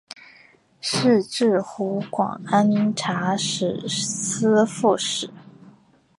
[0.81, 5.29] 仕至湖广按察使司副使。